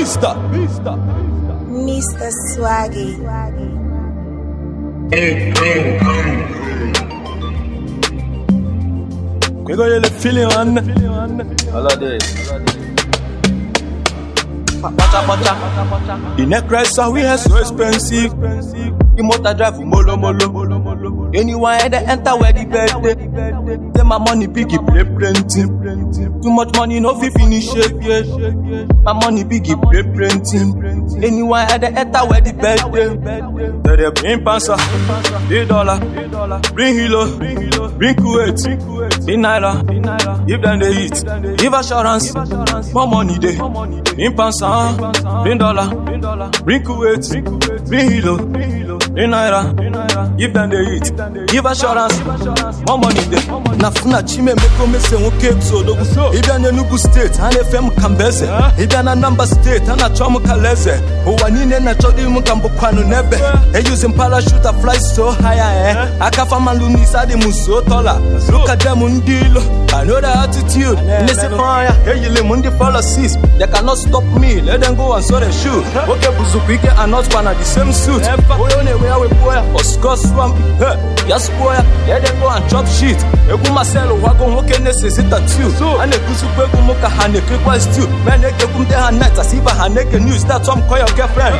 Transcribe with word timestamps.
Vista, 0.00 0.34
Vista. 0.50 0.96
Mr. 1.68 2.30
Swagi. 2.32 3.20
We 9.62 9.76
got 9.76 9.88
you 9.92 10.00
the 10.00 10.10
feeling 10.20 10.48
man. 10.48 10.78
All 11.74 11.86
of 11.86 12.00
this. 12.00 12.24
Kpocha, 14.80 15.20
kpocha. 15.28 16.36
The 16.38 16.46
necklace 16.46 16.96
that 16.96 17.12
we 17.12 17.20
have 17.20 17.40
so 17.40 17.58
expensive. 17.58 18.32
The 19.20 19.26
motor 19.26 19.52
drive 19.52 19.78
molo 19.80 20.16
molo. 20.16 21.30
Anyone 21.34 21.78
head 21.78 21.92
enter 21.92 22.36
where 22.38 22.54
the 22.54 22.64
bed 22.64 22.88
dey. 23.04 23.98
Say 23.98 24.02
my 24.02 24.16
money 24.16 24.46
big, 24.46 24.68
play 24.70 25.04
plenty. 25.04 25.62
Too 26.40 26.50
much 26.50 26.74
money 26.74 27.00
no 27.00 27.14
fit 27.20 27.34
finish 27.34 27.68
it. 27.76 27.92
My 29.04 29.12
money 29.12 29.44
big, 29.44 29.64
play 29.66 30.02
plenty. 30.04 30.56
Anyone 31.20 31.66
head 31.68 31.84
enter 31.84 32.20
where 32.24 32.40
the 32.40 32.54
bed 32.54 32.80
dey. 32.96 33.08
They 34.00 34.10
bring 34.10 34.40
pansa, 34.42 34.76
the 35.50 35.66
dollar, 35.68 36.00
bring 36.72 36.94
hilo, 36.94 37.36
bring 37.98 38.14
Kuwait, 38.16 38.56
the 39.26 39.36
naira. 39.36 39.84
Give 40.46 40.62
them 40.62 40.78
the 40.78 40.92
heat, 40.92 41.58
give 41.58 41.72
assurance, 41.74 42.34
more 42.94 43.06
money 43.06 43.38
dey. 43.38 43.56
Bring 43.56 44.32
pansa, 44.36 44.96
bring 45.42 45.58
dollar, 45.58 45.88
bring 46.64 46.82
Kuwait, 46.82 47.88
bring 47.88 48.10
hilo, 48.10 48.36
bring 48.38 49.30
naira. 49.30 49.62
Give 50.38 50.52
them 50.52 50.70
the 50.70 50.84
heat, 50.90 51.46
give 51.48 51.66
assurance, 51.66 52.18
more 52.86 52.98
money 52.98 53.24
dey. 53.30 53.40
na 53.80 53.90
funa 53.90 54.22
chime 54.22 54.54
meko 54.54 54.86
mese 54.86 55.16
nwoke 55.18 55.46
episodogu 55.46 56.04
ịbịa 56.34 56.58
n'enugu 56.58 56.98
steeti 56.98 57.38
a 57.42 57.50
na-efe 57.50 57.76
m 57.80 57.90
ka 57.90 58.08
mbeze 58.08 58.46
ịbịa 58.78 59.02
na 59.04 59.14
namba 59.14 59.46
steeti 59.46 59.90
a 59.90 59.96
na-achọ 59.96 60.28
m 60.30 60.38
ka 60.40 60.56
leze 60.56 61.00
ụwa 61.26 61.50
niile 61.50 61.80
na-achọdo 61.80 62.22
m 62.30 62.42
ka 62.42 62.54
mbụkwanụ 62.54 63.02
n'ebe 63.08 63.36
eyuzi 63.74 64.06
m 64.08 64.12
parachute 64.12 64.66
a 64.68 64.72
fly 64.72 64.98
so 64.98 65.30
high 65.32 65.58
eh? 65.58 65.96
Aka 66.20 66.44
famalụ 66.46 66.88
n'isi 66.88 67.16
adị 67.16 67.34
m 67.36 67.52
so. 67.52 67.80
At 68.70 68.80
them 68.80 68.98
ndị 69.00 69.40
ilo 69.46 69.62
I 69.92 70.04
know 70.20 70.28
the 70.28 70.38
attitude. 70.38 70.98
Nnesi 71.22 71.48
fanya 71.56 71.94
eyili 72.06 72.40
m 72.40 72.56
ndị 72.56 72.70
policies 72.78 73.38
they 73.58 73.66
cannot 73.66 73.98
stop 73.98 74.24
me. 74.40 74.60
Let 74.60 74.80
them 74.80 74.94
go 74.96 75.12
and 75.14 75.24
so 75.24 75.40
they 75.40 75.52
shoot 75.52 75.84
oke 76.08 76.28
bụzukwa 76.38 76.74
ike 76.74 76.88
anọtụkwa 76.98 77.42
na 77.42 77.54
the 77.54 77.64
same 77.64 77.92
suit. 77.92 78.22
Na-enwe 78.22 79.08
ya 79.08 79.16
wepụọ 79.18 79.54
ya 79.54 79.62
osgo 79.74 80.16
swamp 80.16 80.56
ya 81.28 81.40
spuo 81.40 81.74
ya 81.74 81.84
let 82.08 82.24
them 82.24 82.40
go 82.40 82.48
and 82.48 82.68
chop 82.70 82.86
shit. 82.86 83.16
Egwu 83.50 83.72
masel 83.74 84.12
wago 84.22 84.46
nwoke 84.46 84.78
na-esezi 84.78 85.22
tatu 85.22 86.00
a 86.02 86.06
na-ekuzikwa 86.06 86.64
egwu 86.64 86.78
m 86.88 86.94
ka 87.00 87.08
ha 87.08 87.28
na-ekekwa 87.28 87.80
stew 87.80 88.06
me 88.24 88.36
na-ekekwu 88.38 88.82
ndị 88.82 88.94
ha 88.94 89.10
net 89.10 89.38
as 89.38 89.54
ibe 89.54 89.70
ha 89.70 89.88
na-eke 89.88 90.18
news. 90.18 90.44
That's 90.44 90.68
why 90.68 90.74
I'm 90.74 90.88
call 90.88 90.98
your 90.98 91.14
girlfriend. 91.16 91.56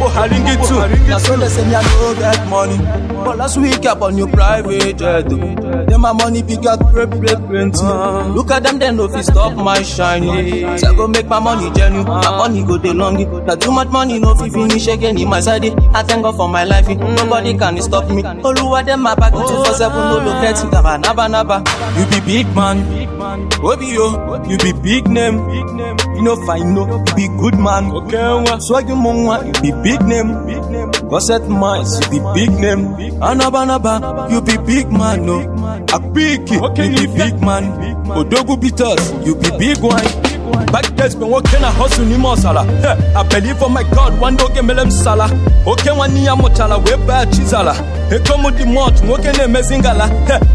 Bụ 0.00 0.08
haringi 0.08 0.56
too 0.68 0.80
na 1.08 1.18
so 1.18 1.36
they 1.36 1.48
say 1.48 1.62
I 1.74 1.82
no 1.82 2.14
get 2.14 2.46
money. 2.48 2.78
But 3.24 3.36
last 3.38 3.56
week 3.58 3.84
I 3.86 3.94
bought 3.94 4.14
new 4.14 4.26
private 4.26 4.96
jet. 4.98 5.28
Then 5.28 6.00
my 6.00 6.12
money 6.12 6.42
big 6.42 6.64
at 6.66 6.80
pray 6.92 7.06
plenty 7.70 8.30
look 8.34 8.50
at 8.50 8.62
them 8.62 8.78
they 8.78 8.90
no 8.92 9.08
fit 9.08 9.24
stop 9.24 9.54
my 9.56 9.82
shine 9.82 10.22
so 10.78 10.88
I 10.88 10.94
go 10.96 11.06
make 11.08 11.26
my 11.26 11.38
money 11.40 11.70
genuine. 11.72 12.06
My 12.06 12.30
money 12.36 12.64
go 12.64 12.78
dey 12.78 12.92
long. 12.92 13.16
Na 13.46 13.54
too 13.54 13.70
much 13.70 13.88
money 13.88 14.18
no 14.18 14.34
fit 14.34 14.52
finish 14.52 14.86
again 14.88 15.18
in 15.18 15.28
my 15.28 15.40
side. 15.40 15.64
I 15.94 16.02
thank 16.02 16.22
God 16.22 16.36
for 16.36 16.48
my 16.48 16.64
life. 16.64 16.88
Nobody 16.88 17.56
can 17.56 17.80
stop 17.82 18.08
me. 18.10 18.22
Oluwa 18.22 18.84
dem 18.84 19.00
my 19.02 19.14
back 19.14 19.32
247 19.32 19.96
no 19.96 20.18
look 20.24 20.44
at 20.44 20.62
it. 20.64 20.72
Naba 20.72 21.28
naba 21.28 21.62
you 21.98 22.06
be 22.10 22.20
big 22.26 22.54
man. 22.54 22.78
Obi 23.62 23.86
yo. 23.86 24.40
You 24.48 24.58
be 24.58 24.72
big 24.72 25.08
name. 25.08 25.38
You 26.16 26.22
no 26.22 26.36
fine 26.46 26.74
no 26.74 26.86
you 26.86 27.14
be 27.14 27.28
good 27.40 27.54
man. 27.58 27.90
Okay, 27.90 28.16
Swagi 28.60 28.94
mo 28.96 29.12
nwa 29.12 29.44
you 29.46 29.52
be 29.62 29.72
big 29.82 30.02
name 30.02 30.30
goset 31.10 31.48
mice 31.48 31.98
you 32.00 32.10
be 32.10 32.18
big 32.34 32.50
name. 32.60 32.84
Anaba 33.20 33.66
naba 33.66 34.28
you 34.30 34.40
be 34.40 34.56
big 34.58 34.90
man 34.92 35.26
no 35.26 35.40
akpiki 35.86 36.60
Okay, 36.70 36.88
you 36.90 37.08
be 37.08 37.16
big 37.18 37.40
man. 37.40 37.64
Odogu 38.18 38.56
bitters 38.60 39.26
you 39.26 39.34
be 39.34 39.50
big 39.58 39.78
one 39.82 40.04
Back 40.72 40.94
days 40.96 41.14
been 41.14 41.30
working 41.30 41.62
a 41.62 41.70
hustle 41.70 42.04
ni 42.04 42.16
mosala. 42.16 42.62
I 43.16 43.22
believe 43.28 43.62
on 43.62 43.72
my 43.72 43.82
God 43.82 44.18
one 44.20 44.36
day 44.36 44.46
melem 44.62 44.90
sala. 44.90 45.26
Okay 45.66 45.90
one 45.92 46.14
ni 46.14 46.26
amotala 46.26 46.78
we 46.84 46.96
ba 47.06 47.26
chizala. 47.26 47.74
Ekomu 48.10 48.50
di 48.56 48.64
mot 48.64 48.94
nwoke 49.02 49.32
na 49.36 49.44
emezingala. 49.44 50.06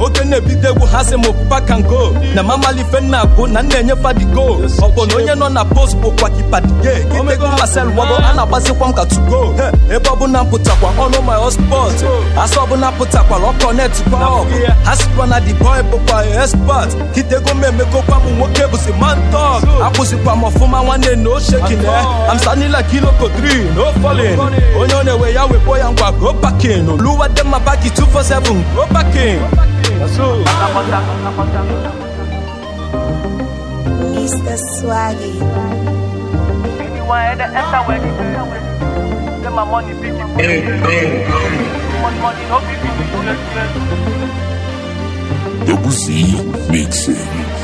Oke 0.00 0.24
na 0.24 0.36
ebidegwu 0.36 0.86
ha 0.90 1.02
sị 1.04 1.14
m 1.16 1.48
back 1.48 1.70
and 1.70 1.84
go. 1.88 2.12
Na 2.34 2.42
mama 2.42 2.72
life 2.72 3.00
na 3.02 3.22
agụ 3.24 3.46
na 3.50 3.62
nna 3.62 3.82
nye 3.82 3.94
di 4.18 4.24
go. 4.34 4.60
Ọkpọ 4.80 5.06
na 5.08 5.14
onye 5.16 5.34
nọ 5.34 5.48
na 5.52 5.64
post 5.64 5.96
bụkwa 5.96 6.30
kipa 6.30 6.60
di 6.60 6.72
gay. 6.82 7.02
Kitego 7.04 7.48
masel 7.58 7.88
wago 7.96 8.14
a 8.16 8.34
na-agbazikwa 8.34 8.88
m 8.88 8.92
ka 8.94 9.04
to 9.04 9.20
go. 9.28 9.54
Ebe 9.90 10.08
ọbụla 10.10 10.44
m 10.44 10.50
pụtakwa 10.50 10.90
ọnụ 10.98 11.22
my 11.24 11.34
hotspot. 11.36 11.94
Asọ 12.36 12.60
ọbụla 12.66 12.92
pụtakwala 12.98 13.52
ọkọ 13.52 13.72
net 13.76 14.02
kwa 14.10 14.46
Ha 14.84 14.96
sikwa 14.96 15.26
na 15.28 15.40
di 15.40 15.52
boy 15.54 15.82
bụkwa 15.90 16.24
expert. 16.42 16.90
Kitego 17.14 17.50
m 17.54 17.64
emekokwa 17.64 18.20
m 18.24 18.38
nwoke 18.38 18.66
bụzi 18.70 18.92
man 19.00 19.18
talk. 19.32 19.62
Akwụsịkwa 19.86 20.36
m 20.36 20.42
ọfụma 20.44 20.82
nwanne 20.84 21.16
na 21.16 21.30
oshekine 21.30 21.88
I'm 22.30 22.38
standing 22.38 22.70
like 22.72 22.88
kiloko 22.90 23.26
3 23.28 23.74
no 23.76 23.92
falling 24.02 24.38
onye 24.80 24.94
ọ 24.94 25.02
na-ewe 25.04 25.32
ya 25.34 25.44
wekpo 25.44 25.78
ya 25.78 25.90
ngwa 25.90 26.12
go 26.12 26.32
parking 26.34 26.88
oluwa 26.88 27.28
dem 27.28 27.48
ma 27.48 27.58
baki 27.60 27.88
247 27.88 28.62
go 28.74 28.86
parking 28.92 29.40
Mr. 34.12 34.56
Swaggy. 34.76 35.34
Anyone 36.80 37.40
enter 37.40 37.82
where 37.86 38.00
the. 38.00 38.08
Say 39.42 39.50
my 39.50 39.64
money 39.64 39.94
big. 39.94 40.12
Too 40.12 40.22
much 42.02 42.16
money 42.22 42.44
no 42.50 42.58
it. 42.62 42.80
Double 45.66 45.90
C 45.90 46.04
Mixing. 46.70 47.61